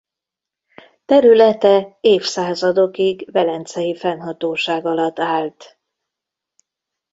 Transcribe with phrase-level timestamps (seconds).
[1.05, 5.77] Területe évszázadokig velencei fennhatóság alatt állt.